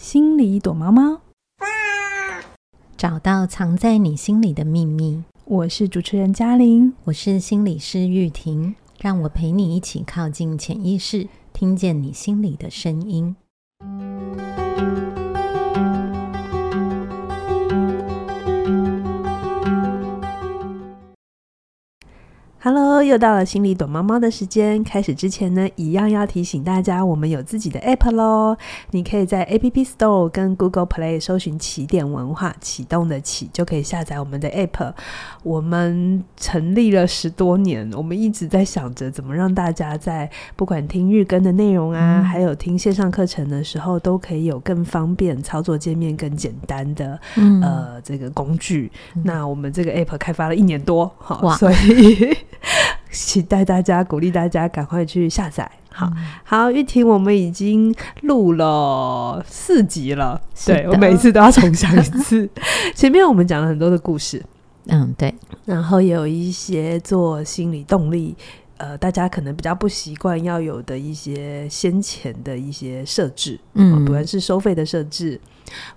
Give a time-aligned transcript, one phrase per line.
[0.00, 1.20] 心里躲猫猫，
[2.96, 5.22] 找到藏在你心里的秘密。
[5.44, 13.36] 我是主持人嘉玲，我是心理师玉婷，让我陪你一起靠近潜意识，听见你心里的声音。
[22.62, 24.84] Hello，又到了心里躲猫猫的时间。
[24.84, 28.54] 开始之前呢，一样要提醒大家，我们有自己的 App 喽。
[28.90, 34.92] 你可以在 App Store 跟 Google Play 搜寻“起点文化”，启动的启就可以下载我们的 App。
[35.42, 48.92] 我们成立了十多年，我们一直在想着怎么让大家在不管听日更的内容啊，嗯、还有听线上课程的时候，都可以有更方便操作界面、更简单的、嗯、呃这个工具。
[49.16, 52.36] 嗯、那我们这个 App 开发了一年多，好，所以。
[53.10, 55.70] 期待大家，鼓励大家赶快去下载。
[55.92, 62.48] 好、嗯、好，玉婷，我们已经录了四集了，对，我每次都要重想一次。
[62.94, 64.40] 前面我们讲了很多的故事，
[64.86, 65.34] 嗯，对，
[65.64, 68.36] 然后也有一些做心理动力。
[68.76, 75.38] 呃，大家可能比较不习惯要有的一些先前的一些设置，嗯，不管是收费的设置，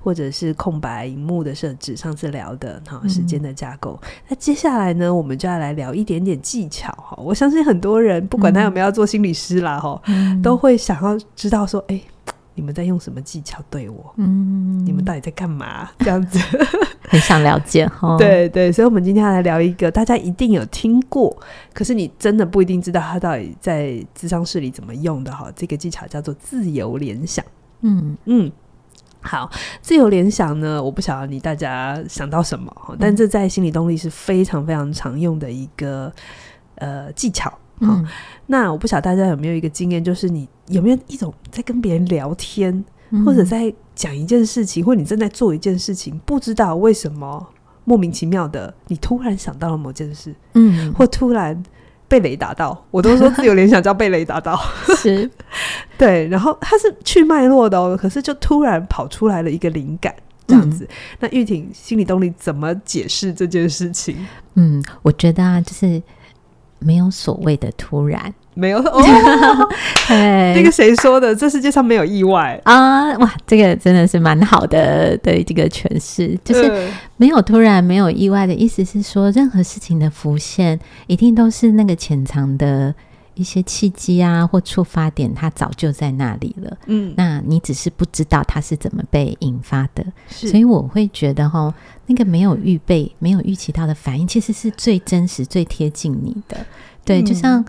[0.02, 4.00] 或者是空白荧幕的设置，上次聊的哈时间的架构。
[4.02, 7.16] 嗯、那接下来呢，我们就要来聊一点点技巧哈。
[7.24, 12.04] 我相信很多人不管他有没有要做心理师啦哈，嗯、都会想要知道说，哎、欸。
[12.56, 14.14] 你们在用什么技巧对我？
[14.18, 15.90] 嗯，你们到底在干嘛？
[15.98, 16.38] 这样子
[17.10, 18.16] 很想了解哈。
[18.20, 21.36] 对对，所以，我们今天要来聊一个大家一定有听过，
[21.74, 25.52] 可是你真的不一定知道它到底在智商室里怎么用的哈。
[25.56, 27.44] 这个技巧叫做自由联想。
[27.82, 28.52] 嗯嗯，
[29.24, 29.50] 好，
[29.82, 36.12] 自由联想呢，我不晓得你大家想到什么，但这在心理动力是非常非常常用的一个
[36.76, 37.52] 呃技巧。
[37.80, 38.06] 嗯，
[38.46, 47.46] 那我不晓得大家有没有一个经验，就是你有没有一种在跟别人聊天，嗯、或者在讲一件事情，或者你正在做一件事情，不知道为什么
[47.84, 51.62] 莫名其妙的，你突然想到了某件事，嗯，或突然
[52.08, 54.58] 被雷打到，我都说自由联想叫被雷打到，
[54.98, 55.30] 是，
[55.98, 60.14] 对，然后他是去脉络的哦，可是就突然跑出来了一个灵感，
[60.48, 60.84] 这样子。
[60.86, 64.16] 嗯、那玉婷心理动力怎么解释这件事情？
[64.56, 66.02] 嗯，我觉得啊，就是。
[66.86, 68.22] 没有所谓的突然，
[68.56, 69.02] 没有哦。
[70.54, 71.34] 那个谁说的？
[71.34, 73.18] 这世界上没有意外啊！
[73.20, 80.78] 哇，这个真的是蛮好的的这个诠释，就是没有突然，没有意外的意思是说，任何事情的浮现，
[81.08, 82.94] 一定都是那个潜藏的
[83.36, 86.78] 一些契机啊，或触发点，它早就在那里了。
[86.88, 90.06] 嗯，那你只是不知道它是怎么被引发的。
[90.30, 91.74] 是，所以我会觉得哈，
[92.06, 96.66] 那个没有预备、没有预期到的反应，其实是最真实、最贴近你的。
[97.06, 97.64] 对，就像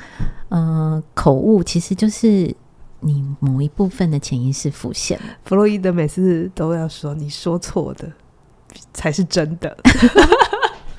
[0.48, 2.54] 呃，口误其实就是
[3.00, 5.24] 你某一部分的潜意识浮现了。
[5.44, 8.10] 弗洛伊德每次都要说：“你说错的
[8.92, 9.76] 才是真的。”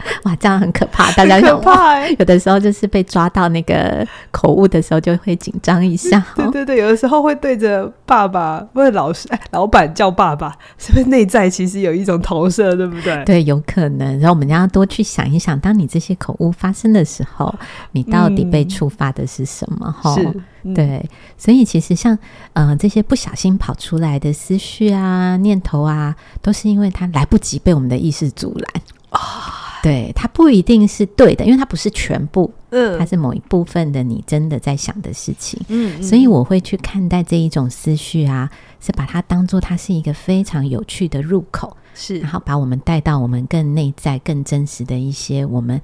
[0.24, 2.16] 哇，这样很可怕，大家有怕、欸。
[2.20, 6.24] 有的时候就是被抓到那个口误的时候，就会紧张一下。
[6.36, 13.24] 对对对，有的时候会对着爸爸或者老师、哎、老板叫爸爸，是不是内在其实有一种投射，对不对？
[13.26, 14.20] 对，有可能。
[14.20, 17.54] 然后我们要多去想一想，当你这些口误发生的时候，
[17.92, 19.92] 你到底被触发的是什么？
[19.92, 21.10] 哈、嗯，嗯、对。
[21.38, 22.18] 所以其实像
[22.54, 29.20] 呃这些不小心跑出来的思绪啊、念头啊，都是因为它来不及被我们的意识阻拦啊。
[29.20, 45.80] 哦对，它不一定是对的，因为它不是全部，嗯，它是某一部分的你真的在想的事情，嗯，所以我会去看待这一种思绪啊，是把它当做它是一个非常有趣的入口，是，然后把我们带到我们更内在、更真实的一些我们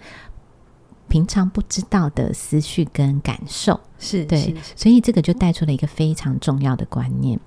[1.07, 4.55] 平常不知道的思绪跟感受，是对，是。
[4.75, 7.39] 所以这个就带出了一个非常重要的观念。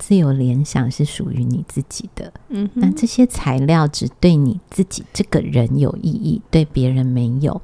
[0.00, 7.60] 自由联想是属于你自己的，嗯哼，那这些材料只对你自己这个人有意义，对别人没有，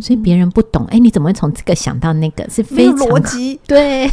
[0.00, 0.84] 所以别人不懂。
[0.90, 2.48] 哎，你怎么会从这个想到那个？
[2.50, 4.06] 是非常逻辑， 对，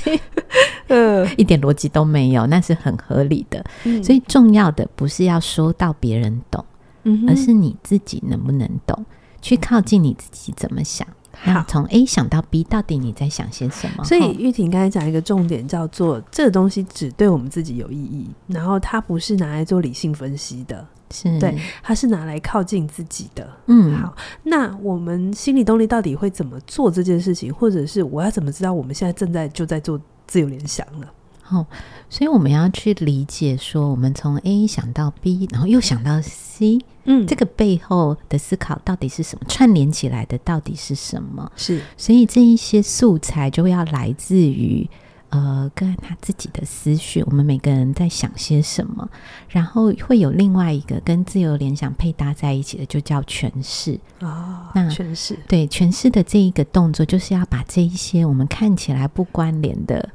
[0.88, 3.62] 嗯，一点逻辑都没有，那是很合理的。
[3.84, 6.64] 嗯、所以重要的不是要说到别人懂，
[7.04, 9.06] 嗯、而是你自己能不能懂，
[9.42, 11.06] 去靠近你自己怎么想。
[11.44, 14.04] 好，从 A 想到 B，到底你在想些什么？
[14.04, 23.48] 所以玉婷刚才讲一个重点，叫做这个东西只对我们自己有意义，然后它不是拿来做理性分析的，是对，它是拿来靠近自己的。
[23.68, 31.08] 嗯，好，那我们心理动力到底会怎么做这件事情，或者是我要怎么知道我们现在正在就在做自由联想呢？
[31.48, 31.68] 好、哦，
[32.10, 39.46] 所以我们要去理解说，我们从 A 想到 B，然后又想到 C，嗯，这个背后的思考到底是什么？
[39.48, 41.52] 串联起来的到底是什么？
[41.56, 44.90] 是，所以这一些素材就会要来自于
[45.30, 49.08] 呃，个人他自己的思绪，我们每个人在想些什么，
[49.50, 54.70] 然后会有另外一个跟自由联想配搭在一起的，就叫诠释哦。
[54.74, 60.10] 那诠释对诠释的这一个动作，就是要把这一些我们看起来不关联的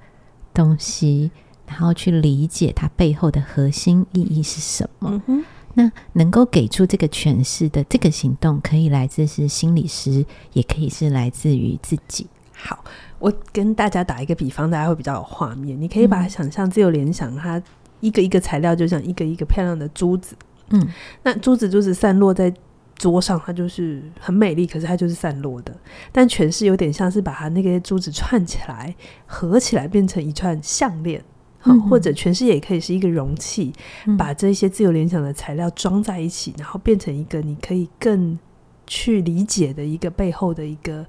[0.60, 1.30] 东西，
[1.66, 5.22] 然后去理解它背后的核心意义是什么。
[5.26, 5.42] 嗯。
[5.72, 12.26] 那能够给出这个诠释的这个行动，可以来自是心理师，也可以是来自于自己。
[12.52, 12.84] 好，
[13.20, 15.80] 我跟大家打一个比方，大家会比较有画面。
[15.80, 17.62] 你可以把它想象自由联想，它
[18.00, 20.34] 一个一个材料就像一个一个漂亮的珠子。
[20.70, 20.88] 嗯，
[21.22, 22.52] 那珠子就是散落在
[23.00, 25.74] 桌上，它就是很美丽，可是它就是散落的。
[26.12, 28.94] 但诠释有点像是把它那个珠子串起来、
[29.24, 31.24] 合起来，变成一串项链。
[31.60, 33.72] 好，或者诠释也可以是一个容器，
[34.06, 38.38] 嗯、把这些自由联想的材料装在一起，然后变成一个你可以更
[38.86, 41.06] 去理解的一个背后的一个。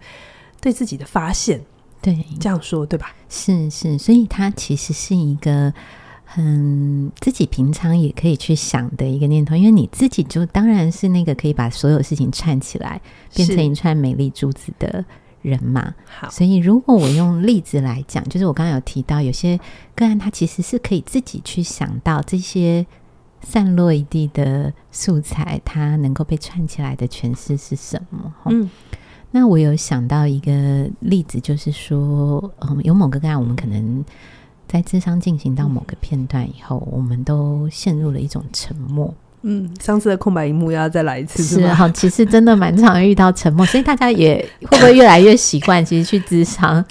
[0.61, 1.59] 对自己的发现，
[2.03, 3.15] 对，这样说对吧？
[3.27, 5.73] 是是，所以它其实是一个
[6.33, 13.01] 很自己平常也可以去想的一个念头，因为你自己就当然是那个可以把所有事情串起来，
[13.35, 15.03] 变成一串美丽珠子的
[15.41, 15.93] 人嘛。
[16.05, 19.59] 好，所以如果我用例子来讲，就是我刚刚有提到，有些
[19.93, 22.85] 个案他其实是可以自己去想到这些
[23.41, 28.33] 散落一地的素材，它能够被串起来的诠释是什么？
[28.45, 28.69] 嗯。
[29.33, 34.03] 那我有想到一个例子，就是说，嗯，有某个个案，我们可能
[34.71, 39.13] 在智商进行到某个片段以后，我们都陷入了一种沉默。
[39.41, 46.83] 嗯，上次的空白一幕要再来一次，是哈，其实真的蛮常遇到沉默，所以大家也会不会越来越习惯，其实 去智商。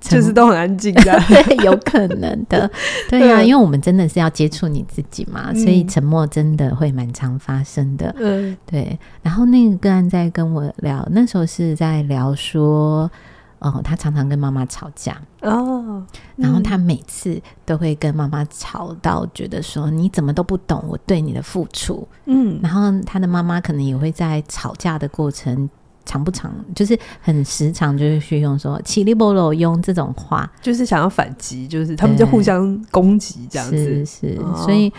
[0.00, 2.70] 就是都很安静的， 对，有可能的，
[3.10, 8.96] 对呀、啊，因为我们真的是要接触你自己嘛，嗯、所以沉默真的会蛮常发生的，嗯，对。
[9.22, 13.10] 然后那个个案在跟我聊，那时候是在聊说，
[13.58, 15.20] 哦，他常常跟妈妈吵架。
[15.42, 16.06] 哦，嗯、
[16.36, 25.68] 然后他每次都会跟妈妈吵到觉得说，你怎么都不懂我对你的付出，嗯，然后他的妈妈可能也会在吵架的过程。
[26.04, 33.76] 长不长，就是很时常，就是去用说“起立不啰”用这种话，就是想要反击，就是他们就互相攻击这样子。
[33.76, 34.90] 是是，哦、所以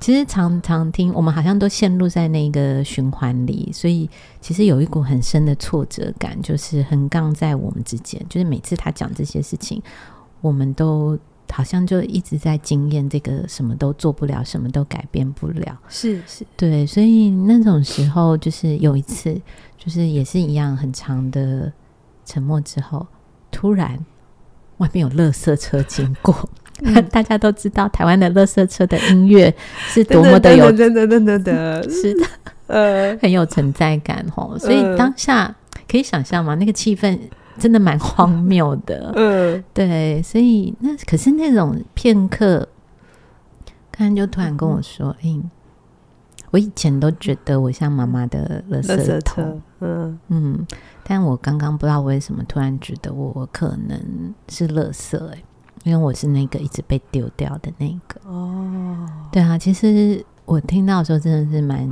[0.00, 4.08] 其实常常听，我们好像都陷入在那个循环里，所以
[4.40, 8.24] 其实有一股很深的挫折感，就是横杠在我们之间。
[8.28, 9.82] 就是每次他讲这些事情，
[10.40, 11.18] 我们都
[11.50, 15.78] 好像就一直在经验这个什么都做不了，什么都改变不了。
[15.88, 19.40] 是是，对，所以那种时候，就是有一次。
[19.78, 21.72] 就是也是一样很长的
[22.26, 23.06] 沉默之后，
[23.48, 24.04] 突然
[24.78, 26.50] 外面有垃圾车经过，
[26.82, 29.52] 嗯、 大家都知道台湾的垃圾车的音乐
[29.88, 32.26] 是多么的有，真的真的真的，是的，
[32.68, 34.56] 呃，很有存在感哦。
[34.58, 35.54] 所以当下
[35.90, 36.54] 可以想象吗？
[36.54, 37.18] 那个气氛
[37.58, 40.22] 真的蛮荒谬的，嗯，对。
[40.22, 42.68] 所以那可是那种片刻，
[43.90, 45.40] 刚刚就突然跟我说，嗯。
[45.40, 45.50] 欸
[46.50, 50.66] 我以前都觉得我像妈妈的垃圾桶，嗯嗯，
[51.04, 55.44] 但我刚刚不知道为什么突然觉得我可能是垃圾哎、欸，
[55.88, 59.08] 因为我是那个一直被丢掉的那个哦。
[59.32, 61.88] 对啊，其实我听到的时候真的是蛮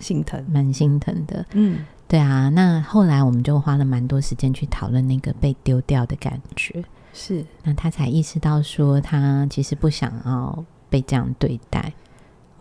[0.00, 1.46] 心疼，蛮心疼的。
[1.52, 2.48] 嗯，对啊。
[2.48, 11.92] 那后来我们就花了蛮多时间去讨论那个被丢掉的感觉，是那他才意识到说他其实不想要被这样对待。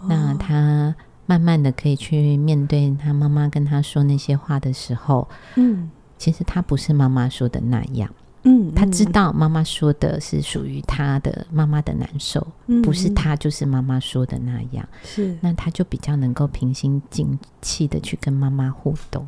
[0.03, 0.95] 那他
[1.25, 19.27] 慢慢的可以去面对他妈妈跟他说那些话的时候，嗯，其实他不是妈妈说的那样，嗯，他知道妈妈说的是属于他的妈妈的难受，嗯，不是他就是妈妈说的那样，是，那他就比较能够平心静气的去跟妈妈互动。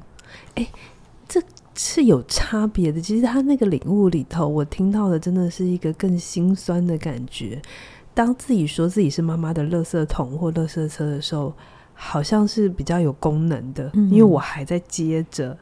[0.55, 0.67] 哎，
[1.27, 1.39] 这
[1.75, 2.99] 是有差别的。
[2.99, 7.61] 其实他那个领悟里头，我听到的真的是一个更心酸的感觉。
[8.15, 11.53] 当自己说自己是妈妈的垃圾桶或垃圾车的时候，
[11.93, 15.55] 好像是比较有功能的，嗯、因为我还在接着。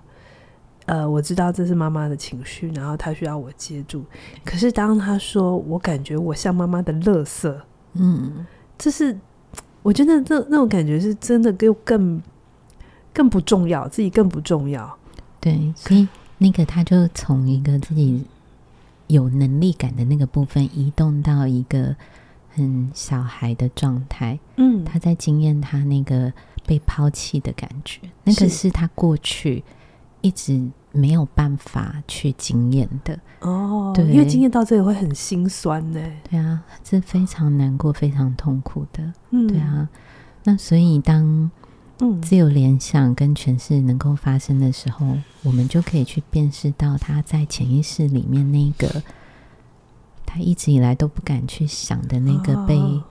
[0.91, 4.03] 呃，我知道这是妈妈的情绪，然后她需要我接住。
[4.43, 7.62] 可是当她说我感觉我像妈妈的乐色，
[7.93, 8.45] 嗯，
[8.77, 9.17] 这是
[9.83, 12.21] 我觉得这那种感觉是真的更更
[13.13, 14.98] 更不重要，自己更不重要。
[15.39, 16.05] 对，所以
[16.38, 18.25] 那个他就从一个自己
[19.07, 21.95] 有能力感的那个部分移动到一个。
[22.53, 26.33] 很小孩的状态，嗯，他在经验他那个
[26.65, 29.63] 被抛弃的感觉，那个是他过去
[30.19, 33.91] 一直没有办法去经验的哦。
[33.95, 36.00] 对，因为经验到这里会很心酸呢。
[36.29, 39.13] 对啊，这非常难过、非常痛苦的。
[39.31, 39.89] 嗯，对啊。
[40.43, 41.50] 那所以当
[42.00, 49.03] 嗯自由联想跟诠释能够发生的时候，嗯，我们就可以去辨识到他在潜意识里面那个。
[50.33, 53.03] 他一直以来都不敢去想的那个被、哦、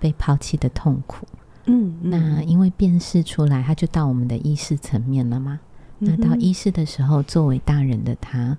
[0.00, 1.24] 被抛弃的痛苦。
[1.66, 5.60] 嗯，嗯，那因为辨识出来，他就到我们的意识层面了嘛。
[6.00, 8.56] 嗯、那到意识的时候，作为大人的他，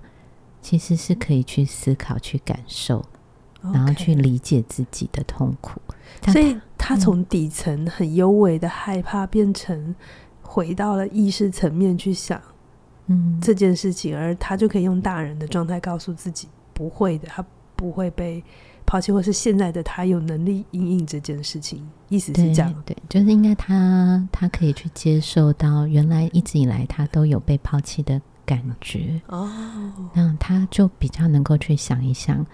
[0.60, 3.04] 其实是可以去思考、去感受，
[3.62, 5.80] 嗯、然后去理解自己的痛苦。
[6.28, 9.94] 所以，他从底层很幽微的害怕，变成
[10.42, 12.40] 回到了意识层面去想，
[13.06, 17.44] 嗯，这件事情，而他就可以用大人的状态告诉自己，不会的，他
[17.76, 18.42] 不会被。
[18.90, 29.20] 抛弃，或是现在的他有能力应应这件事情，意思是这样，对，对，就是应该他他可以去接受到，原来一直以来他都有被抛弃的感觉。
[29.28, 29.48] 哦，
[30.12, 32.44] 那他就比较能够去想一想，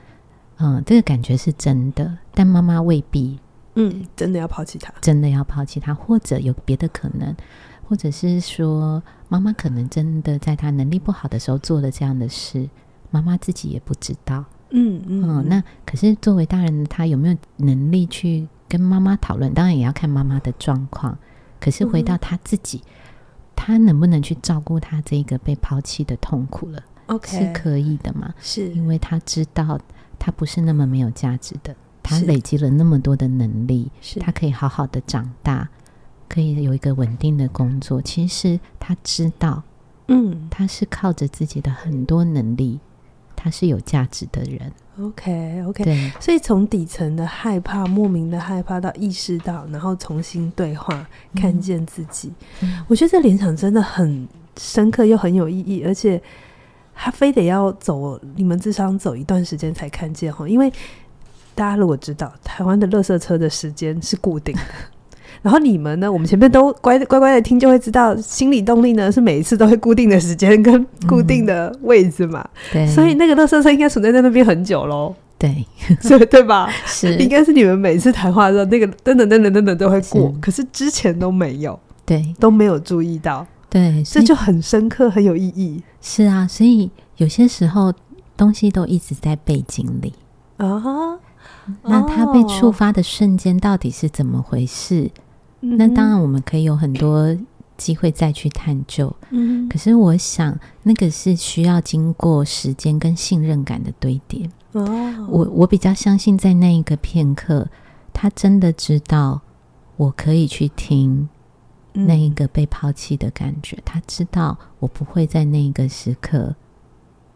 [0.58, 3.40] 嗯，这个感觉是真的，但妈妈未必，
[3.76, 7.34] 嗯，真的要抛弃他，真的要抛弃他，或者有别的可能，
[7.88, 12.68] 或者是说妈妈可能真的在他能力不好的时候做了这样的事，
[13.10, 14.44] 妈妈自己也不知道。
[14.70, 19.52] 嗯嗯，嗯，那可是作为大人，他有没有能力去跟妈妈讨论？
[19.54, 21.16] 当然也要看妈妈的状况。
[21.58, 22.92] 可是回到他自己，嗯、
[23.56, 28.34] 他能不能去照顾他这个被抛弃的痛苦了？OK，是可以的嘛？
[28.40, 29.78] 是因为他知道
[30.18, 35.68] 他不是那么没有价值的，他累积了那么多的能力，是他可以好好的长大，
[36.28, 38.02] 可以有一个稳定的工作。
[38.02, 39.62] 其实他知道，
[40.08, 42.80] 嗯，他是靠着自己的很多能力。
[43.36, 54.26] 他是有价值的人，OK OK，对，所以从底层的害怕、莫名的害怕到意识到，然后重新对话，嗯、看见自己，嗯、我觉得这联想真的很
[54.58, 56.20] 深刻又很有意义，而且
[56.94, 60.72] 他非得要走你们智商走一段时间才看见哈，因为
[61.54, 64.62] 大家如果知道台湾的垃圾车的时间是固定的。
[65.46, 66.10] 然后你们呢？
[66.10, 72.40] 我们前面都乖乖乖的听，就会知道心理动力呢是每一次都会固定的时间跟固定的位置嘛。
[72.40, 75.14] 嗯、对，所以那个乐色车应该存在在那边很久喽。
[75.38, 75.64] 对，
[76.02, 76.68] 所以对吧？
[76.84, 85.80] 是，应该是你们每次谈话的时候，那个等等等等等等都会过，是可是之前都没有，对，都没有注意到，对，这就很深刻，很有意义。
[86.00, 87.92] 是啊，所以有些时候
[88.36, 90.12] 东西都一直在背景里
[90.56, 90.82] 啊。
[91.84, 95.08] 那它被触发的瞬间到底是怎么回事？
[95.76, 97.36] 那当然，我们可以有很多
[97.76, 99.14] 机会再去探究。
[99.30, 104.48] 嗯，可是我想，那个是需要经过时间跟信任感的堆叠。
[104.72, 107.68] 哦，我我比较相信，在那一个片刻，
[108.12, 109.40] 他真的知道
[109.96, 111.28] 我可以去听
[111.92, 113.78] 那一个被抛弃的感觉。
[113.84, 116.54] 他知道我不会在那个时刻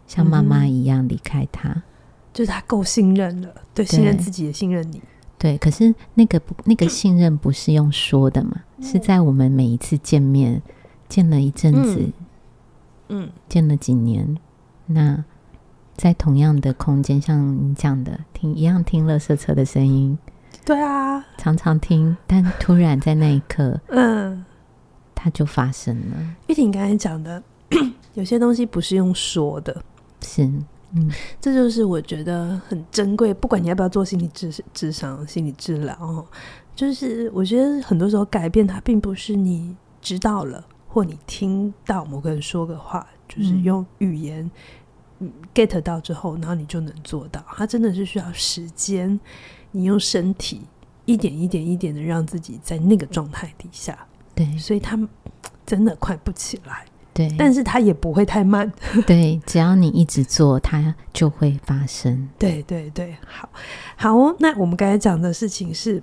[0.07, 1.83] 像妈妈一样离开他，
[2.33, 5.01] 就是他够信任了，对，对信任自己也信任你。
[5.41, 8.61] 对，可是那个不，那个信任不是用说的嘛？
[8.77, 10.61] 嗯、是在我们每一次见面，
[11.09, 12.13] 见了一阵子，
[13.09, 14.37] 嗯，嗯见了几年，
[14.85, 15.25] 那
[15.97, 20.19] 在同样的空间，像你讲的，听一样听乐色车的声音，
[20.67, 24.45] 对啊，常常听，但突然在那一刻， 嗯，
[25.15, 26.37] 它就发生了。
[26.49, 27.43] 玉婷刚才讲的，
[28.13, 29.83] 有些东西不是用说的，
[30.21, 30.53] 是。
[30.93, 33.33] 嗯，这就是我觉得很珍贵。
[33.33, 36.27] 不管你要不要做心理智智商、心理治疗，
[36.75, 44.51] 就是我觉得很多时候改变它，并不是你知道了或你听到某个人说个话，就是用语言
[45.55, 47.45] get 到之后，然后你就能做到。
[47.57, 49.21] 它真的是需要时间，
[49.71, 50.63] 你用身体
[51.05, 54.07] 一点一点一点的让自己在那个状态底下。
[54.35, 54.99] 对，所以他
[55.65, 56.87] 真的快不起来。
[57.13, 58.71] 对，但是它也不会太慢。
[59.07, 62.29] 对，只要你一直做，它就会发生。
[62.39, 63.49] 对对对，好，
[63.97, 64.35] 好哦。
[64.39, 66.03] 那我们刚才讲的事情是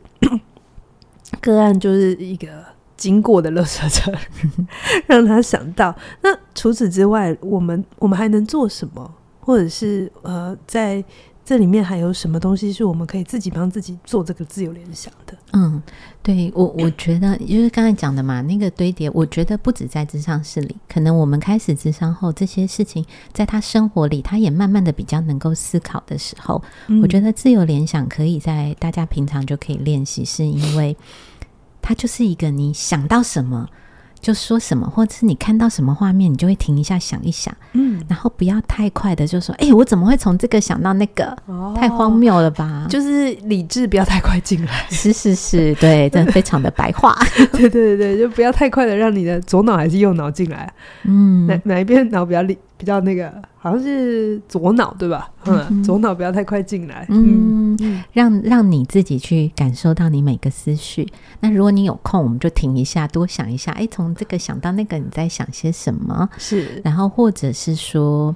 [1.42, 2.48] 个案，就是一个
[2.96, 4.12] 经过的垃圾车，
[5.08, 5.96] 让他想到。
[6.22, 9.14] 那除此之外，我们我们还能做什么？
[9.40, 11.04] 或者是呃，在。
[11.48, 15.34] 这里面还有什么东西是我们可以自己帮自己做这个自由联想的？
[15.54, 15.82] 嗯，
[16.22, 30.98] 对我 我觉得就是刚才讲的嘛，那个堆叠，我觉得不止在智商室里，可能我们开始智商后，这些事情在他生活里，他也慢慢的比较能够思考的时候，嗯、我觉得自由联想可以在大家平常就可以练习，是因为
[31.82, 33.70] 它就是一个你想到什么。
[34.20, 41.36] 就说什么，或者是你看到什么画面，你就会停一下想一想，嗯，然后不要太快的就说，哎、欸，我怎么会从这个想到那个？
[41.46, 42.86] 哦、太荒谬了吧？
[42.90, 47.16] 就是理智不要太快进来， 是是是，对，真的非常的白话，
[47.54, 50.72] 对对对对，就不要太快的让你的左脑还是右脑进来，
[51.04, 53.32] 嗯，哪哪一边脑比较理比较那个？
[53.60, 55.30] 好像是左脑对吧？
[55.46, 57.67] 嗯，嗯，左脑不要太快进来，嗯，嗯，
[58.12, 61.08] 让让你自己去感受到你每个思绪。
[61.40, 63.72] 那如果你有空，我们就停一下，多想一下。
[63.74, 66.30] 哎，从这个想到那个，你在想些什么？
[66.38, 68.36] 是，然后或者是说，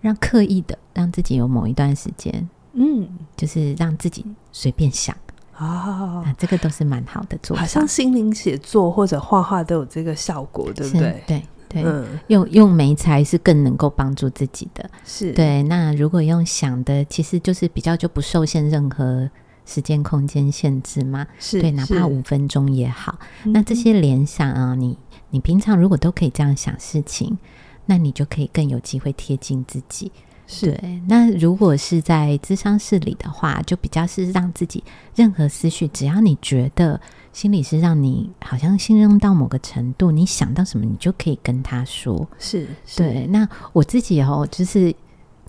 [0.00, 5.16] 让刻意的让自己有某一段时间嗯，就是让自己随便想
[5.54, 7.62] 啊，这个都是蛮好的做法。
[7.62, 11.22] 好像心灵写作或者画画都有这个效果，对不对？
[11.26, 14.90] 对对，嗯，用用眉材是更能够帮助自己的。
[15.04, 15.62] 是对。
[15.62, 19.30] 那如果用想的，其实就是比较就不受限任何
[19.64, 21.24] 时间空间限制嘛。
[21.38, 23.18] 是对，哪怕五分钟也好。
[23.44, 24.98] 那这些联想啊，你
[25.30, 27.38] 你平常如果都可以这样想事情，
[27.86, 30.10] 那你就可以更有机会贴近自己。
[30.52, 34.82] 是对，那如果是在咨商室里的话，就比较是让自己
[35.14, 37.00] 任何思绪，只要你觉得
[37.32, 42.28] 心理是让你好像信任到某个程度，你想到什么，你就可以跟他说。
[42.36, 43.28] 是，是对。
[43.28, 44.92] 那我自己哦，就是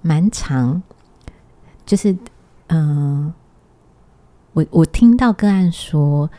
[0.03, 0.79] 蛮长，
[1.84, 2.12] 就是
[2.67, 3.34] 嗯、呃，
[4.53, 6.29] 我我听到个案说，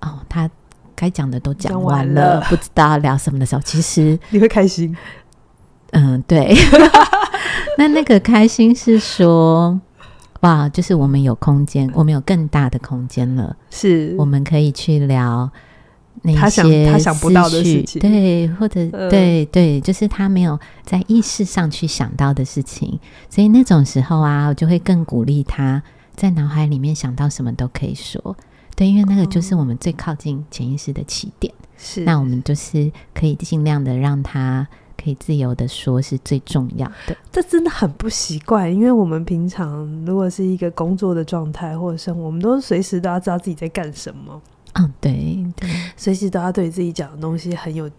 [0.00, 0.48] 哦，他
[0.94, 4.96] 该讲的都讲完了，完了不知道聊什么的时候，其实 你会开心。
[5.90, 6.54] 嗯，对。
[7.78, 9.80] 那那个开心是说，
[10.40, 14.14] 哇，就是我们有空间，我们有更大的空间了，是。
[14.18, 15.50] 我们可以去聊
[16.22, 22.98] 那些他想不到的事情，对，或者、呃、对对，就是他没有在意识上去想到的事情，
[23.30, 25.82] 所以那种时候啊，我就会更鼓励他
[26.14, 28.36] 在脑海里面想到什么都可以说，
[28.76, 34.68] 对，因为那个就是我们最靠近潜意识的起点，是，那我们就是可以尽量的让他。
[35.02, 37.16] 可以自由的说，是最重要的。
[37.30, 44.40] 这真的很不习惯，因为我们平常如果是一个工作的状态或者生活，我们都随时都要知道自己在干什么。
[44.74, 47.90] 嗯，对对，随时都要对自己讲的东西很有，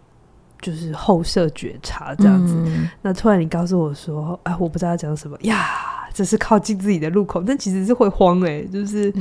[0.60, 2.54] 就是后设觉察这样子。
[2.66, 9.12] 嗯、那突然你告诉我说：“哎，我不知道要讲什么呀，这是靠近自己的路口。”但其实是会慌哎、欸，就是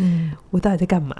[0.49, 1.15] 我到底在干嘛？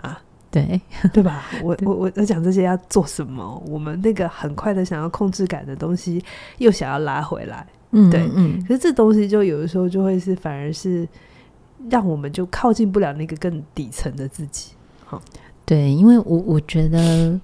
[0.54, 0.80] 对
[1.12, 1.46] 对吧？
[1.66, 3.62] 我我我在讲这些要做什么？
[3.68, 6.24] 我们那个很快的想要控制感的东西，
[6.60, 7.66] 又想要拉回来。
[7.90, 8.62] 嗯，对，嗯。
[8.68, 11.08] 可是这东西就有的时候就会是，反而是
[11.90, 14.74] 让我们就靠近不了那个更底层的自己。
[15.06, 15.20] 好，
[15.66, 17.40] 对，因为我我觉得，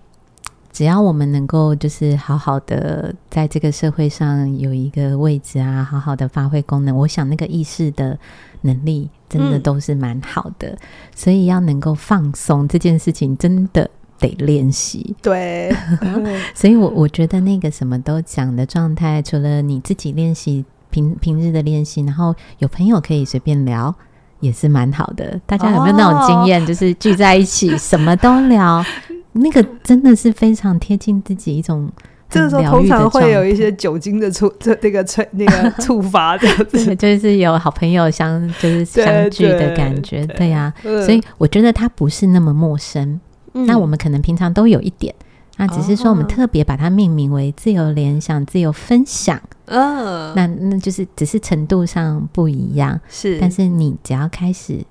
[0.72, 8.18] 只要我们能够就是好好的在这个社会上有一个位置啊，好好的发挥功能，我想那个意识的
[8.62, 9.10] 能力。
[9.30, 10.78] 真的都是蛮好的，嗯，
[11.16, 15.16] 所以要能够放松这件事情，真的得练习。
[15.22, 15.72] 对，
[16.56, 23.94] 所以我我觉得那个什么都讲的状态，除了你自己练习平平日的练习，然后有朋友可以随便聊，
[24.40, 25.40] 也是蛮好的。
[25.46, 28.84] 大家有没有那种经验，就是聚在一起什么都聊，
[29.40, 31.92] 那个真的是非常贴近自己一种。
[32.30, 40.82] 这个时候通常会有一些酒精的触， 这那个触那个触发这样子，就是有好朋友相就是相聚的感觉，对呀、啊。
[41.04, 43.20] 所以我觉得它不是那么陌生。
[43.56, 45.12] 嗯、那我们可能平常都有一点，
[45.58, 49.42] 那只是说我们特别把它命名为自由联想、自由分享。
[49.66, 53.02] 嗯，那那就是只是程度上不一样。
[53.10, 54.86] 是，但是你只要开始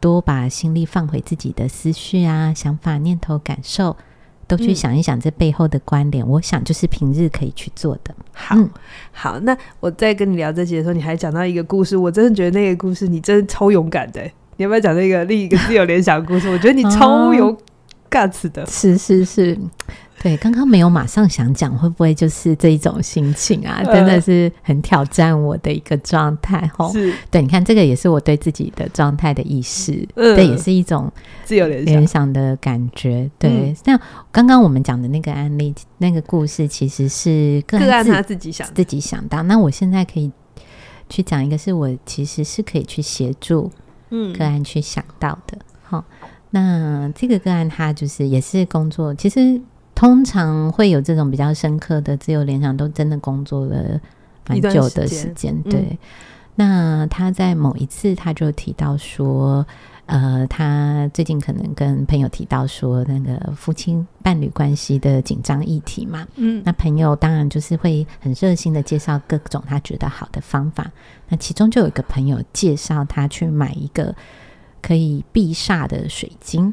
[0.00, 3.96] 多把心力放回自己的思绪啊、想法、念头、感受。
[4.46, 8.12] 都去想一想这背后的关联，嗯，我想就是平日可以去做的。
[8.32, 8.68] 好，嗯，
[9.12, 14.20] 好，那我在跟你聊这些的时候，你还讲到一个故事，我真的觉得那个故事你真的超勇敢的。
[14.56, 16.50] 你要不要讲那个另一个自由联想的故事？
[16.50, 17.56] 我觉得你超有
[18.10, 18.66] guts 的。
[18.66, 19.56] 是是是。
[20.22, 23.82] 对，刚刚没有马上想讲，会不会就是这一种心情啊？
[23.82, 26.92] 真的是很挑战我的一个状态吼。
[26.92, 31.10] 是，对，你看这个也是我对自己的状态的意识，嗯，对，也是一种
[31.42, 33.30] 自由联联想的感觉。
[33.38, 33.98] 对，那
[34.30, 39.42] 刚刚我们讲的那个案例，那个故事其实是个案他自己想自己想到。
[39.44, 40.30] 那我现在可以
[41.08, 43.70] 去讲一个，是我其实是可以去协助
[44.10, 45.56] 嗯个案去想到的。
[45.82, 46.04] 好，
[46.50, 49.58] 那这个个案他就是也是工作，其实。
[50.00, 54.00] 通常会有这种比较深刻的自由联想，都真的工作了
[54.48, 55.54] 蛮久的时间。
[55.64, 55.98] 对、嗯，
[56.54, 59.66] 那他在某一次他就提到说，
[60.06, 66.26] 呃，他最近可能跟朋友提到说，那个夫妻伴侣关系的紧张议题嘛。
[66.36, 70.90] 嗯，那朋友当然就是会很热心的介绍各种他觉得好的方法。
[71.28, 74.14] 那其中就有一个朋友介绍他去买一个
[74.80, 76.72] 可以避煞的水晶。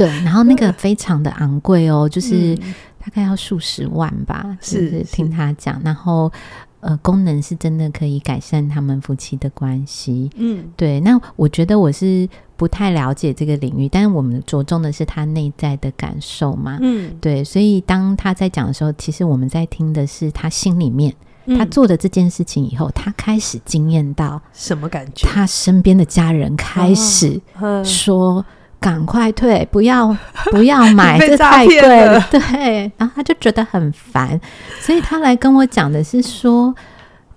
[0.00, 4.56] 对，然后那个非常的昂贵哦，就是大概要数十万吧。
[4.58, 6.32] 是，是听他讲，然后
[6.80, 10.30] 呃，功能是真的可以改善他们夫妻的关系。
[10.36, 11.00] 嗯，对。
[11.00, 16.78] 那我觉得我是不太了解这个领域，但是我们着重的是他内在的感受嘛。
[16.80, 17.44] 嗯，对。
[17.44, 21.14] 所以当他在讲的时候，其实我们在听的是他心里面，
[21.58, 25.28] 他做的这件事情以后，他开始惊艳到什么感觉？
[25.28, 27.38] 他身边的家人开始
[27.84, 28.42] 说。
[28.80, 29.66] 赶快退！
[29.70, 30.16] 不要
[30.50, 32.20] 不要买， 这太贵了。
[32.30, 34.40] 对，然后他就觉得很烦，
[34.80, 36.74] 所以他来跟我讲的是说，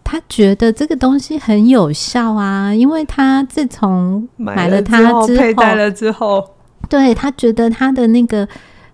[0.04, 6.50] 他觉得这个东西很有效啊，因为他自从买了它之后，佩戴了之后，
[6.90, 8.48] 对，他觉得他的那个。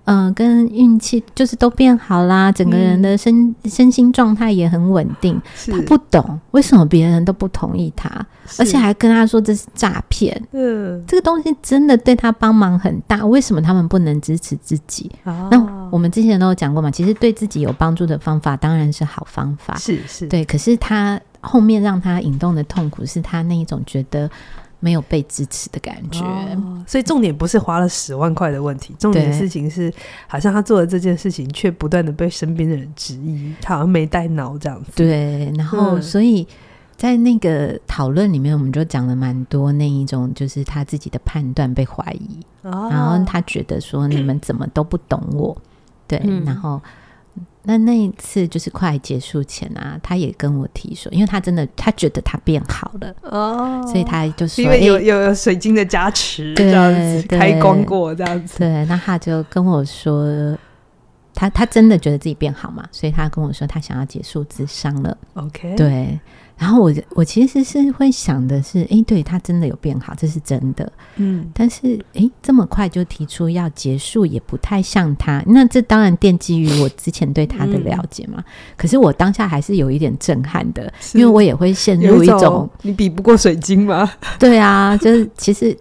[0.09, 5.39] 嗯、呃，跟运气就是都变好啦，整个人的身、嗯、身心状态也很稳定。
[5.67, 8.09] 他不懂为什么别人都不同意他，
[8.57, 10.35] 而且还跟他说这是诈骗。
[10.51, 13.23] 嗯，这个东西真的对他帮忙很大。
[13.23, 15.11] 为什么他们不能支持自己？
[15.25, 19.75] 哦、那我们之前都有讲过嘛，其实对自己有帮助的方法当然是好方法。
[19.77, 20.43] 是是，对。
[20.43, 24.27] 可是他后面让他引动的痛苦，是他那一种觉得。
[24.79, 29.93] 没有被支持的感觉，哦，所以重点不是花了十万块的问题，重点的事情是，
[30.27, 34.91] 好像他做了这件事情，却不断的被身边的人质疑，他好像没带脑这样子。
[34.95, 36.47] 对，然后所以
[36.95, 45.57] 在那个讨论里面，我们就讲了蛮多那一种，就是他自己的判断被怀疑，哦，然后他觉得说你们怎么都不懂我，
[46.07, 46.81] 对，嗯，然后。
[47.63, 60.57] 那那一次就是快结束前啊，他也跟我提说，因为他真的他觉得他变好了哦，所以他就说因为有有有水晶的加持，这样子开光过这样子，对，那他就跟我说，
[61.33, 66.19] 他他真的觉得自己变好嘛，所以他跟我说他想要结束智商了，OK，对。
[66.59, 70.91] 然后我我其实是会想的是，哎，对他真的有变好，这是真的。
[71.15, 75.41] 嗯，但是哎，这么快就提出要结束，也不太像他。
[75.47, 78.39] 那这当然奠基于我之前对他的了解嘛。
[78.39, 78.43] 嗯、
[78.75, 84.11] 可是我当下还是有一点震撼的，因为我也会陷入一种，你比不过水晶吗？
[84.37, 85.75] 对啊，就是其实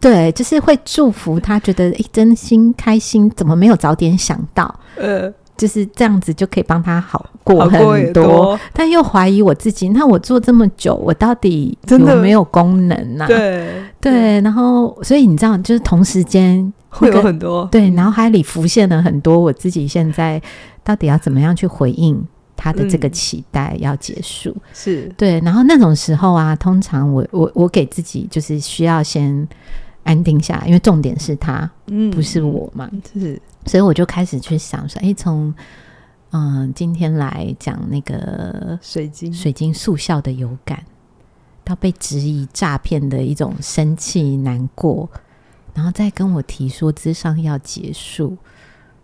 [0.00, 4.72] 对，就是会祝福他，觉得哎，真心开心，怎么没有早点想到？
[4.96, 5.34] 呃。
[5.56, 9.88] 就是这样子就可以帮他好过很多，多但又怀疑我自己。
[9.90, 13.28] 那我做这么久，我到底有没有功能呢、啊？
[13.28, 20.40] 对对，然后所以你知道，就是同时间会有很多对脑海里浮现了很多我自己现在
[20.82, 22.20] 到底要怎么样去回应
[22.56, 24.50] 他的这个期待要结束？
[24.50, 29.46] 嗯、是对，然后那种时候啊，通常我我我给自己就是需要先
[30.04, 33.40] 安定下来，因为重点是他，嗯，不是我嘛，是。
[33.66, 35.52] 所以我就开始去想说，哎、欸，从
[36.30, 40.84] 嗯今天来讲那个水晶水晶速效的有感，
[41.64, 45.08] 到被质疑诈骗的一种生气难过，
[45.72, 48.36] 然后再跟我提说咨商要结束，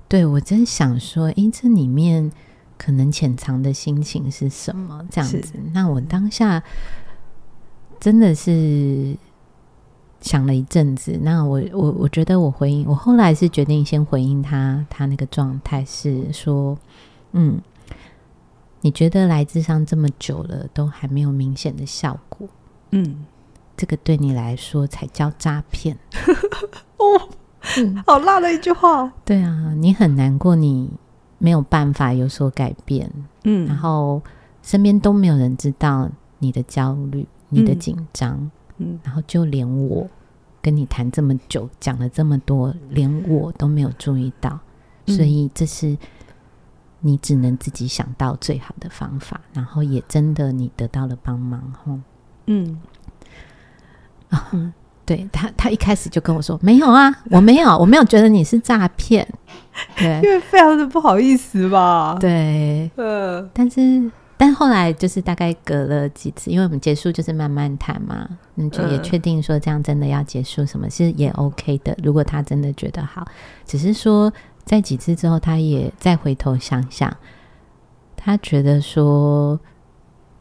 [0.07, 2.31] 对我真想说，哎、欸，这里面
[2.77, 5.03] 可能潜藏的心情是什么？
[5.11, 6.63] 这样子，那我当下
[7.99, 9.17] 真的是。
[10.21, 16.77] 想了一阵子，那我我我觉得我回应，我后来是决定先回应他，他那个状态是说，
[17.33, 17.59] 嗯，
[18.83, 22.47] 你觉得来智商这么久了，都还没有明显的效果，
[22.91, 23.25] 嗯，
[23.77, 25.97] 这个对你来说才叫诈骗，
[26.99, 27.29] 哦，
[27.79, 30.91] 嗯、好辣的一句话，对啊，你很难过，你
[31.39, 33.11] 没有办法有所改变，
[33.45, 34.21] 嗯，然后
[34.63, 38.37] 身边都没有人知道你的焦虑，你的紧张。
[38.37, 40.09] 嗯嗯，然后就连我
[40.63, 44.59] 跟你谈这么久，讲了这么多，连我都没有注意到，
[45.07, 45.97] 嗯、所以这是
[47.01, 51.99] 你只能自己想到最好的方法，然后也真的你得到了帮忙，吼，
[52.47, 52.81] 嗯，
[54.31, 54.73] 啊，嗯，
[55.05, 59.29] 对他，他一开始就跟我说没有啊， 我没有，我没有觉得你是诈骗，
[59.97, 64.11] 对， 因为非常的不好意思吧，对，呃，但是。
[64.43, 68.27] 但后来就是大概隔了几次，因为我们结束就是慢慢谈嘛，
[68.57, 71.95] 嗯就也确定说这样真的要结束，什么是也 OK 的。
[72.03, 73.23] 如果他真的觉得好，
[73.67, 74.33] 只是说
[74.65, 77.15] 在几次之后，他也再回头想想，
[78.17, 79.61] 他觉得说，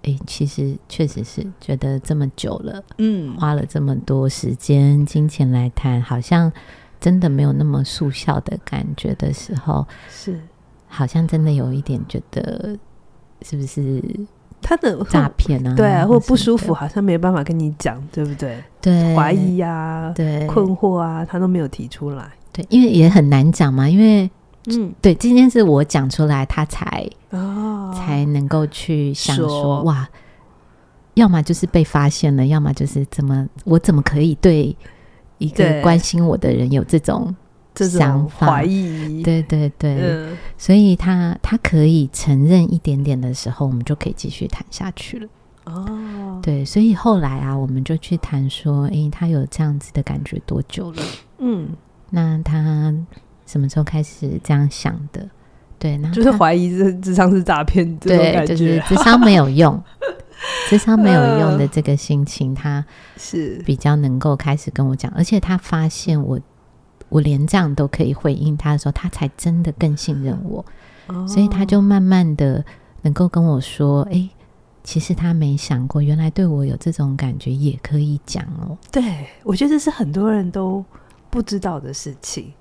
[0.03, 6.49] 哎、欸，其实确实是觉得这么久了，嗯，花了这么多时间、金钱来谈，好像
[7.01, 10.39] 真的没有那么速效的感觉的时候，是
[10.87, 12.79] 好像真的有一点觉得。
[13.41, 14.03] 是不是
[14.61, 15.73] 他的诈骗啊？
[15.75, 18.61] 对啊，或不舒服，好像没办法跟你讲，对不对？
[18.81, 22.29] 对，怀疑啊，对，困惑啊，他都没有提出来。
[22.51, 23.87] 对，因为也很难讲嘛。
[23.87, 24.29] 因为，
[24.67, 30.07] 嗯，对，今天是我讲出来，他才哦，才能够去想说，说哇，
[31.13, 34.75] 要么就是被发现了，要么就是怎么，我怎么可以对
[35.37, 37.35] 一个关心我的人有这种。
[37.87, 38.47] 想法。
[38.47, 45.27] 怀疑，对对对，嗯、所以他他可以承认一点点的时候，我们就可以继续谈下去了。
[45.65, 51.03] 哦，对，所以后来啊，我们就去谈说，哎、欸，他有这样子的感觉多久了？
[51.37, 51.69] 嗯，
[52.09, 52.91] 那他
[53.45, 55.29] 什么时候开始这样想的？
[55.77, 59.79] 对，那就是怀疑这智商是诈骗，对，就是智商没有用，
[60.67, 62.83] 智商没有用的这个心情，他
[63.17, 63.61] 是。
[63.65, 66.39] 比较能够开始跟我讲，而且他发现我。
[67.09, 70.63] 我连这样都可以回应他的时候，他才真的更信任我，
[71.07, 72.63] 哦、所以他就慢慢的
[73.01, 74.29] 能够跟我说：“哎，
[74.83, 78.77] 其实他没想过，原来对我有这种感觉也可以讲哦。
[78.91, 80.83] 对，我觉得这是很多人都
[81.29, 82.53] 不知道的事情，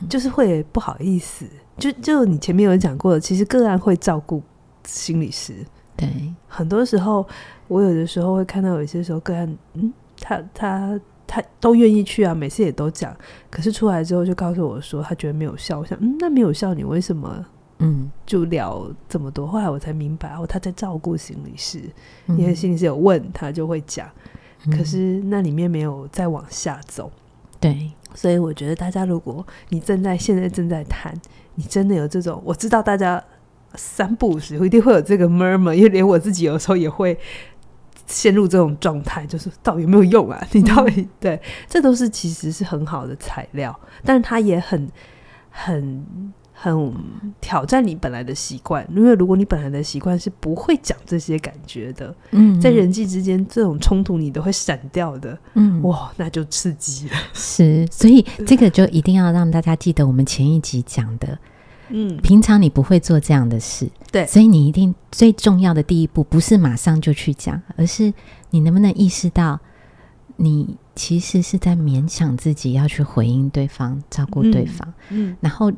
[0.00, 1.46] 嗯、就是会不好意思。
[1.78, 4.42] 就就你前面有讲过的，其实个案会照顾
[4.84, 5.54] 心理师。
[5.96, 6.08] 对，
[6.46, 7.26] 很多时候
[7.68, 11.00] 我有的时候会看到有些时候个案，嗯，他他
[11.34, 13.16] 他都愿意去啊，每次也都讲，
[13.48, 15.78] 可是出来之后就告诉我说他觉得没有效。
[15.78, 17.46] 我想，嗯，那没有效，你为什么？
[17.78, 21.80] 嗯，就聊这么多，后来我才明白哦，他在照顾心理师，
[22.26, 24.06] 嗯、因为心理师有问他就会讲，
[24.66, 27.10] 嗯、可是那里面没有再往下走。
[27.58, 31.18] 对，所以我觉得大家，如果你正在现在正在谈，
[31.54, 33.24] 你真的有这种，我知道大家
[33.74, 37.18] 三不五时一定会有这个 murmur，因为连我自己有时候也会
[38.06, 40.46] 陷入这种状态，就是到底有没有用啊？
[40.52, 44.88] 你到底、嗯、对，这都是其实是很好的材料，但是它也很
[45.50, 46.06] 很。
[46.54, 46.94] 很
[47.40, 57.16] 挑战你本来的习惯，因为如果你本来的习惯是不会讲这些感觉的，嗯，在人际之间这种冲突你都会闪掉的，嗯，哇，那就刺激了。
[57.32, 61.36] 是，所以这个就一定要让大家记得我们前一集讲的，
[61.92, 68.12] 嗯，平常你不会做这样的事，对，所以你一定最重要的第一步不是马上就去讲，而是
[68.50, 69.60] 你能不能意识到，
[70.36, 75.36] 你其实是在勉强自己要去回应对方，照顾对方，嗯，嗯。
[75.40, 75.72] 然后。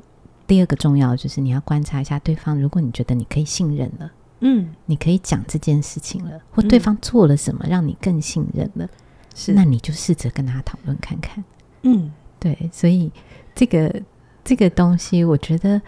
[0.47, 8.87] 第二个重要就是你要观察一下对方，如果你觉得你可以信任了，嗯，你可以讲这件事情了，或对方做了什么让你更信任了，
[9.35, 11.43] 是，那你就试着跟他讨论看看，
[11.81, 13.11] 嗯，对，所以
[13.55, 14.03] 这个
[14.45, 15.81] 这个东西我觉得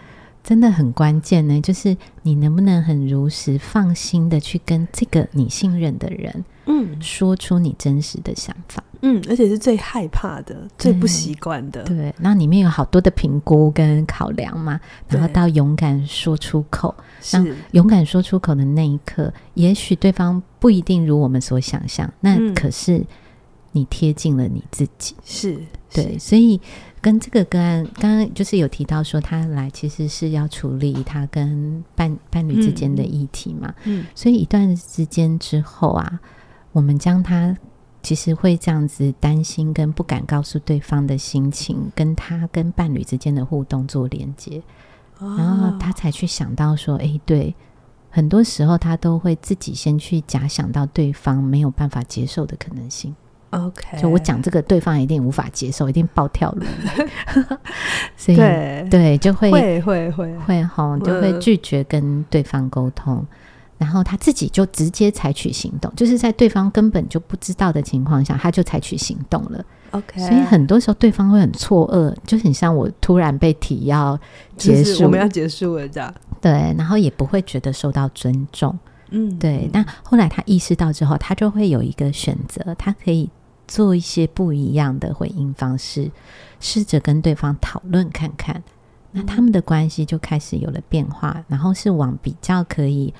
[0.47, 8.81] 真的很关键呢，就是你能不能很如实、放心的去跟这个你信任的人，嗯，说出你真实的想法。
[9.01, 11.83] 嗯，而且是最害怕的、最不习惯的。
[11.83, 14.79] 对，那里面有好多的评估跟考量嘛，
[15.09, 17.53] 然后到勇敢说出口，是。
[17.71, 23.05] 勇敢说出口的那一刻，也许对方不一定如我们所想象，那可是
[23.73, 25.13] 你贴近了你自己。
[25.25, 25.59] 是，
[25.93, 26.61] 对，所以
[27.07, 33.73] 跟这个个案，刚刚就是有提到说，他来其实是要处理他跟伴伴侣之间的议题嘛。
[33.85, 36.19] 嗯，所以一段时间之后啊，
[36.73, 37.57] 我们将他。
[38.03, 44.61] 其实会这样子担心跟不敢告诉对方的心情，跟他跟伴侣之间的互动做连接，
[45.19, 47.53] 哦、然后他才去想到说：“哎，对，
[48.09, 53.13] 很多时候他都会自己先去假想到对方没有办法接受的可能性。”
[53.51, 57.07] OK，就我讲这个，对方一定无法接受，一定暴跳如雷。
[58.17, 63.25] 所以对，对就会会会会会吼，就会拒绝跟对方沟通。
[63.77, 69.63] 然后他自己就直接采取行动，就是在对方根本就不知道的情况下，他就采取行动了。
[69.91, 74.19] OK，所以很多时候对方会很错愕，就很像我突然被提要
[74.57, 76.11] 结束，我们要结束了这样。
[76.41, 78.77] 对，然后也不会觉得受到尊重。
[79.11, 79.69] 嗯，对。
[79.71, 83.29] 那后来他意识到之后，他就会有一个选择，他可以
[83.67, 86.09] 做一些不一样的回应方式，
[86.59, 88.63] 试着跟对方讨论看看。
[89.11, 93.13] 那他们的关系就开始有了变化，然后是往比较可以。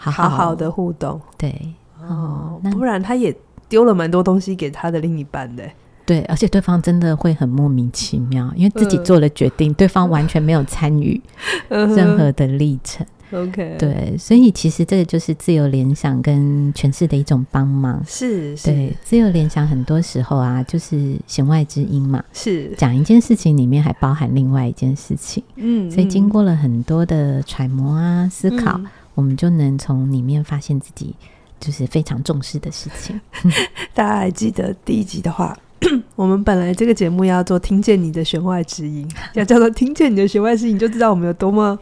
[0.00, 3.36] 好好，的互动，对哦，不然他也
[3.68, 5.68] 丢了蛮多东西给他的另一半的，
[6.06, 11.20] 对，而且对方真的会很莫名其妙，因为自己做了决定，呃、对方完全没有参与
[11.68, 13.04] 任何的历程。
[13.30, 18.66] OK，对，所以其实这个就是自由联想跟诠释的一种帮忙，是，是。
[18.66, 22.74] 对，自由联想很多时候啊，就是弦外之音嘛，是。
[22.76, 28.78] 讲一件事情里面还包含另外一件事情，嗯，所以经过了很多的揣摩啊，思考。
[28.78, 28.86] 嗯。
[29.14, 31.12] 我们就能从里面发现自己
[31.58, 33.20] 就是非常重视的事情。
[33.92, 35.58] 大家还记得第一集的话，
[36.14, 41.76] 我们本来这个节目要做“听见你的弦外之音”，要叫做“听见你的弦外之音”，你就知道我们有多么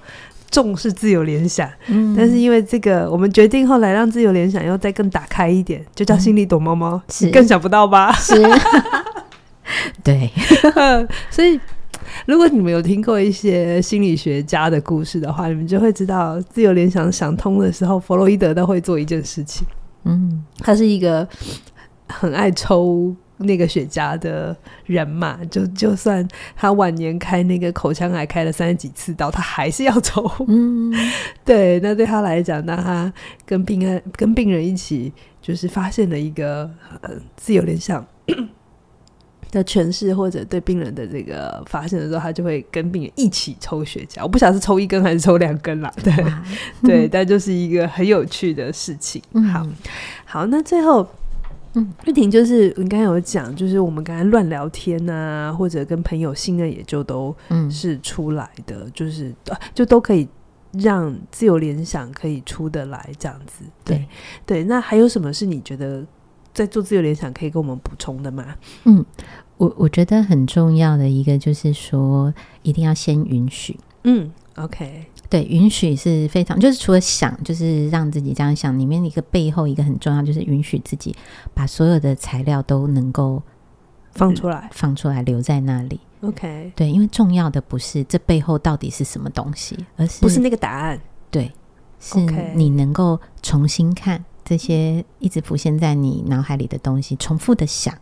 [0.51, 1.69] 重视自由联想。
[1.87, 8.13] 嗯，但是因为这个，我们决定后来让自由联想要再更打开一点，就叫“心里躲猫猫”，是更想不到吧？
[8.15, 8.35] 是，
[10.03, 10.31] 对，
[11.31, 11.59] 所以。
[12.25, 19.67] 如果你们有听过一些心理学家的故事的话，你们就会知道，自由联想想通的时候，弗洛伊德都会做一件事情。
[20.05, 21.27] 嗯，他是一个
[22.09, 30.31] 很爱抽那个雪茄的人嘛，就就算他晚年开那个口腔癌开了三十几次刀，他还是要抽。
[30.49, 30.93] 嗯，
[31.45, 33.13] 对，那对他来讲，那他
[33.45, 36.71] 跟病人跟病人一起，就是发现了一个
[37.03, 38.07] 呃自由联想。
[39.53, 44.21] 的诠释或者对病人的这个发现的时候，他就会跟病人一起抽雪茄。
[44.21, 46.13] 我不晓得是抽一根还是抽两根啦，对
[46.83, 49.23] 对，但就是一个很有趣的事情。
[49.53, 49.65] 好
[50.27, 51.09] 好，那最后，
[51.77, 57.37] 嗯，玉婷就是你刚才有讲，就是我们刚才乱聊天啊，或者跟朋友信任也就都
[57.71, 59.35] 是出来的，就是
[59.75, 60.27] 就都可以
[60.73, 63.63] 让自由联想可以出得来这样子。
[63.85, 63.99] 对
[64.47, 66.03] 对，对，那还有什么是你觉得
[66.55, 68.57] 在做自由联想可以跟我们补充的吗？
[68.85, 69.05] 嗯，
[69.59, 73.79] 我我觉得很重要的一个就是说，一定要先允许。
[74.05, 75.05] 嗯，OK。
[75.29, 81.15] 对，允许是非常，就是除了想，就是让自己这样想，里面一个背后一个很重要，就是允许自己
[81.53, 83.43] 把所有的材料都能够
[84.13, 85.99] 放出来，放出来留在那里。
[86.21, 91.51] OK，对，因为重要的不是这背后到底是什么东西，而是不是那个答案，对，
[91.99, 92.21] 是
[92.55, 97.93] 你能够重新看这些一直浮现在你脑海里的东西，重复的想，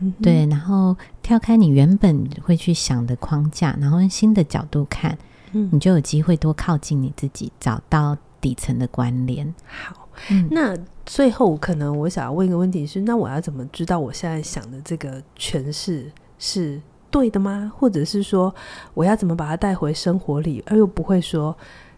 [0.00, 5.16] 嗯、对，然后跳开你原本会去想的框架，然后用新的角度看。
[5.56, 9.54] 嗯，你就有机会多靠近你自己，找到底层的关联。
[9.66, 17.72] 好，嗯，那最后可能我想要问一个问题是：那我要怎么知道我现在想的这个诠释是对的吗？
[17.74, 18.54] 或者是说，
[18.92, 21.56] 我要怎么把它带回生活里，而又不会说，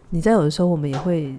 [0.09, 1.35] 你在有的时候我们也会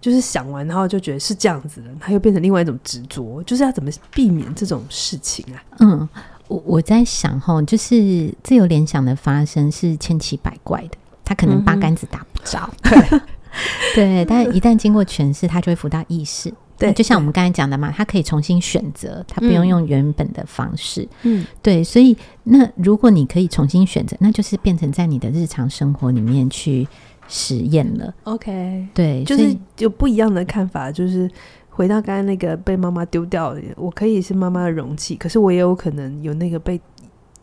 [0.00, 5.62] 就是想完，然后就觉得是这样子的，它又变成另外一种执着，就是要怎么避免这种事情啊？
[5.80, 6.08] 嗯。
[6.48, 13.20] 我我在想哈，就是自由联想的发生是千奇百怪的，它可能八竿子打不着，嗯、
[13.94, 16.52] 对， 对，但一旦经过诠释，它就会浮到意识。
[16.78, 21.08] 对，就像我们刚才讲的嘛，他可以重新选择，他不用用原本的方式。
[21.22, 26.86] 嗯，对，所以那如果你可以重新选择，那就是变成在你的日常生活里面去
[27.26, 28.14] 实验了。
[28.22, 31.30] OK，对，就是有不一样的看法，就是。
[31.78, 36.80] 回到刚刚那个被妈妈丢掉的，我可以是妈妈的容器，可是我也有可能有那个被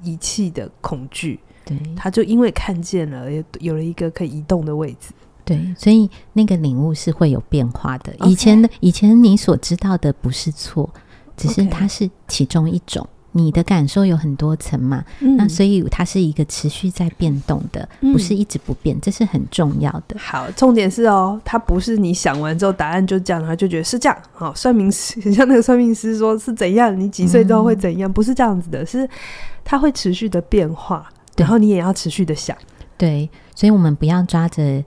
[0.04, 1.39] 遗弃的恐惧。
[1.63, 5.13] 对，他就因为看见了，有有了一个可以移动的位置。
[5.45, 8.13] 对，所以那个领悟是会有变化的。
[8.26, 10.89] 以前的，以前你所知道的不是错，
[11.38, 13.08] 只是它是其中一种。
[13.38, 20.17] 你的感受有很多层嘛，嗯，那所以它是一个持续在变动的，嗯，不是一直不变，这是很重要的。
[20.17, 24.17] 好，重点是哦，它不是你想完之后答案就这样，他就觉得是这样。
[24.32, 29.06] 好，算命师很 像那个算命师说是怎样，你几岁之后会怎样，嗯，不是这样子的，是
[29.65, 32.56] 它会持续的变化，然后你也要持续的想。
[32.98, 34.82] 对，所以我们不要抓着。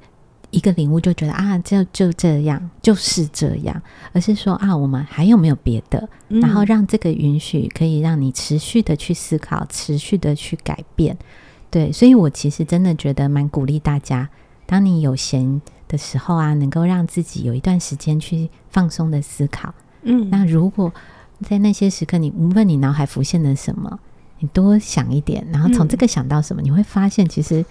[0.50, 3.82] 一个领悟就觉得啊，就就这样，就是这样，
[4.12, 6.08] 而是说啊，我们还有没有别的？
[6.28, 11.16] 嗯、然后让这个允许可以让你持续的去思考，持续的去改变。
[11.70, 14.28] 对，所以我其实真的觉得蛮鼓励大家，
[14.64, 19.74] 当你有闲的时候啊，能够让自己有一段时间去放松的思考。
[20.02, 20.90] 嗯，那如果
[21.42, 24.00] 在那些时刻，你无论你脑海浮现了什么，
[24.38, 27.62] 你多想一点，然后从这个想到什么，嗯、你会发现其实。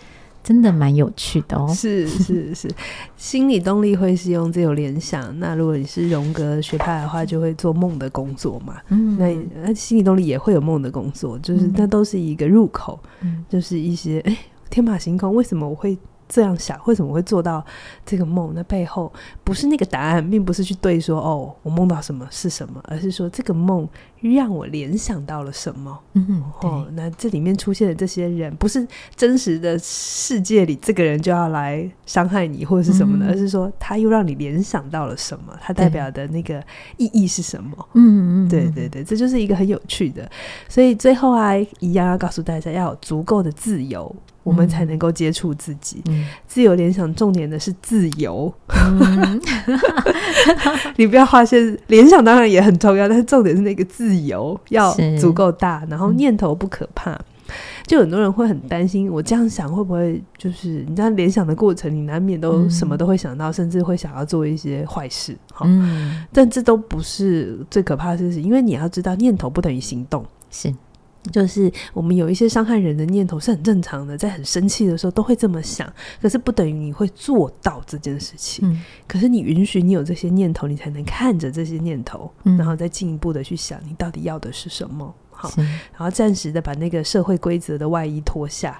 [0.47, 2.71] 真的蛮有趣的哦，是是是，
[3.17, 5.37] 心理动力会是用这种联想。
[5.39, 8.75] 那如果你是荣格学派的话，就会做梦的工作嘛。
[8.87, 14.37] 嗯，那那心理动力也会有梦的工作，就是那都是一个入口，嗯、就是一些哎
[14.69, 15.97] 天马行空，为什么我会？
[16.27, 17.63] 这样想，为什么会做到
[18.05, 18.51] 这个梦？
[18.53, 19.11] 那背后
[19.43, 23.87] 不是那个答案，并不是去对说哦，我梦到什么是什么，而是说这个梦
[24.19, 25.97] 让我联想到了什么。
[26.13, 28.85] 嗯，哦，那这里面出现的这些人，不是
[29.15, 36.61] 真实的世界里这个人就要来伤害你或者是什么的，嗯，而是说他又让你联想到了什么，他代表的那个
[36.97, 37.87] 意义是什么？
[37.93, 40.29] 嗯嗯，对对对，这就是一个很有趣的。
[40.67, 44.13] 所以最后啊，一样要告诉大家，要有足够的自由。
[44.47, 46.01] 我们才能够接触自己。
[46.07, 48.51] 嗯、自由联想，重点的是自由。
[48.69, 49.41] 嗯、
[50.95, 57.11] 你不要发现联想当然也很重要，但是重点是那个自由要足够大，然后念头不可怕。
[57.11, 57.19] 嗯、
[57.85, 65.35] 就很多人会很担心，我这样想会不会就是你在联想的过程，你难免都什么都会想到，嗯、甚至会想要做一些坏事。
[65.61, 70.25] 嗯，但这都不是最可怕的事情，因为你要知道，念头不等于行动。
[70.49, 70.73] 是。
[71.31, 78.69] 就是我们有一些伤害人的念头是很正常的，在很生气的时候都会这么想，可是不等于你会做到这件事情。
[78.69, 85.13] 嗯、可是你允许你有这些念头，你才能看着这些念头，嗯、然后再进一步的去想你到底要的是什么。
[85.29, 88.79] 好，然后暂时的把那个社会规则的外衣脱下，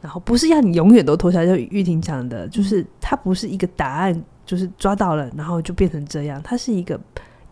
[0.00, 1.44] 然后不是要你永远都脱下。
[1.44, 6.98] 就玉婷讲的，就是它不是一个答案，就是抓到了，然后就变成这样，它是一个。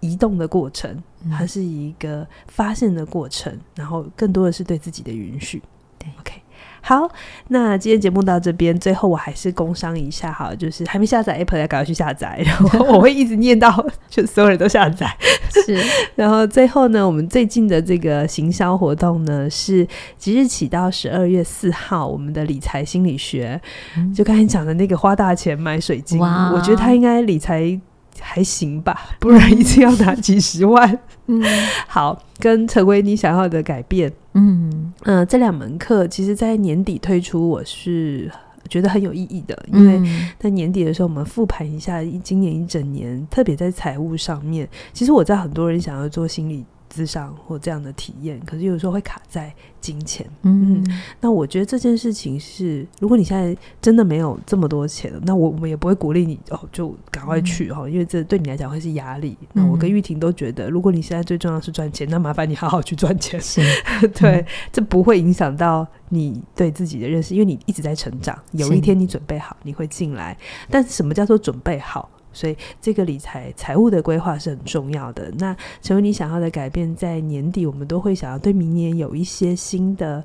[0.01, 5.63] 移动的过程，它是一个发现的过程，嗯、然后更多的是对自己的允许。
[5.99, 6.35] 对，OK，
[6.81, 7.11] 好，
[7.49, 15.13] 那今天节目到这边，最后我还是工商一下哈，就是还没下载 Apple 要赶快去下载， 然后我会一直念到，就所有人都下载。
[15.51, 15.77] 是，
[16.15, 19.85] 然后最后呢，我们最近的这个行销活动呢，是
[20.17, 23.61] 即日起到十二月四号，我们的理财心理学，
[23.97, 27.81] 嗯、就刚才讲的那个花大钱买水晶，我觉得他应该理财。
[28.21, 30.99] 还行吧，不然一次要拿几十万。
[31.27, 31.43] 嗯，
[31.87, 34.13] 好，跟成为你想要的改变。
[34.35, 38.31] 嗯嗯、呃，这两门课其实，在年底推出，我是
[38.69, 40.01] 觉得很有意义的，因为
[40.39, 46.65] 在年底的时候，我们复盘一下今年一整年，特别在财务上面，其实我知道很多人想要做心理。
[46.93, 50.27] 咨商或这样的体验，可是有时候会卡在金钱。
[50.43, 59.37] 嗯，嗯，那我觉得这件事情是，如果你现在真的没有这么多钱，那我我们也不会鼓励你哦，就赶快去哈，嗯、因为这对你来讲会是压力。
[59.53, 63.41] 那我跟玉婷都觉得，如果你现在最重要是赚钱，那麻烦你好好去赚钱。
[63.41, 63.61] 是
[64.15, 68.39] 对，嗯、这不会影响到你对自己的认识，因为你一直在成长。
[68.53, 70.37] 有一天你准备好，你会进来。
[70.71, 72.09] 但什么叫做准备好？
[72.39, 75.29] 所以，这个理财财务的规划是很重要的。
[75.39, 80.23] 那成为你想要的改变，在年底我们都会想要对明年有一些新的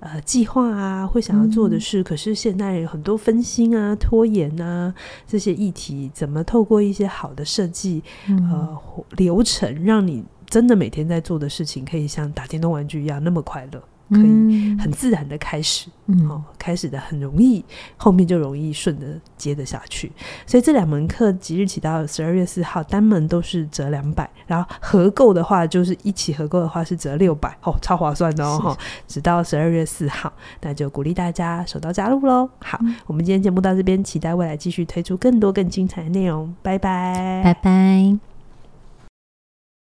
[0.00, 2.00] 呃计划啊，会想要做的事。
[2.00, 4.92] 嗯、可是现在有很多分心啊、拖延啊
[5.24, 8.78] 这些议题，怎么透过一些好的设计、嗯、呃
[9.16, 13.80] 流程，让你真的每天在做的事情，可以像打电动玩具一样那么快乐？
[14.10, 17.64] 可以很自然的开始，嗯，哦，开始的很容易，
[17.96, 20.12] 后面就容易顺着接得下去。
[20.46, 28.76] 所以这两门课即日起到十二月四号，单门都是折两百，然后合购的话就是一起合购的话是折六百，哦，超划算的哦，
[29.08, 32.48] 是直到十二月四号，那就鼓励大家手到加入喽。
[32.60, 38.35] 好，嗯，我们今天节目到这边，期待未来继续推出更多更精彩的内容，拜拜，拜拜。